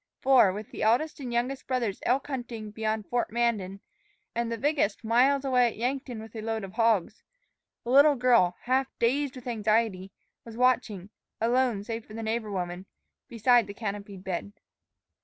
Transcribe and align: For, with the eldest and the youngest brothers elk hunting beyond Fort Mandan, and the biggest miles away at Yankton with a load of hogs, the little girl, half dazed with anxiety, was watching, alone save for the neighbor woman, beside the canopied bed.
For, 0.19 0.51
with 0.51 0.71
the 0.71 0.81
eldest 0.81 1.19
and 1.19 1.29
the 1.29 1.33
youngest 1.35 1.67
brothers 1.67 1.99
elk 2.07 2.25
hunting 2.25 2.71
beyond 2.71 3.05
Fort 3.05 3.31
Mandan, 3.31 3.81
and 4.33 4.51
the 4.51 4.57
biggest 4.57 5.03
miles 5.03 5.45
away 5.45 5.67
at 5.67 5.77
Yankton 5.77 6.19
with 6.19 6.35
a 6.35 6.41
load 6.41 6.63
of 6.63 6.73
hogs, 6.73 7.21
the 7.83 7.91
little 7.91 8.15
girl, 8.15 8.55
half 8.61 8.87
dazed 8.97 9.35
with 9.35 9.45
anxiety, 9.45 10.11
was 10.43 10.57
watching, 10.57 11.11
alone 11.39 11.83
save 11.83 12.03
for 12.07 12.15
the 12.15 12.23
neighbor 12.23 12.49
woman, 12.51 12.87
beside 13.29 13.67
the 13.67 13.75
canopied 13.75 14.23
bed. 14.23 14.53